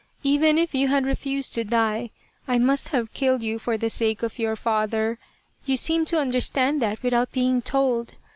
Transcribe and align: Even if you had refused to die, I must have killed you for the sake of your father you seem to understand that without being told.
Even 0.23 0.57
if 0.57 0.73
you 0.73 0.87
had 0.87 1.05
refused 1.05 1.53
to 1.53 1.63
die, 1.63 2.09
I 2.47 2.57
must 2.57 2.87
have 2.87 3.13
killed 3.13 3.43
you 3.43 3.59
for 3.59 3.77
the 3.77 3.87
sake 3.91 4.23
of 4.23 4.39
your 4.39 4.55
father 4.55 5.19
you 5.63 5.77
seem 5.77 6.05
to 6.05 6.19
understand 6.19 6.81
that 6.81 7.03
without 7.03 7.31
being 7.31 7.61
told. 7.61 8.15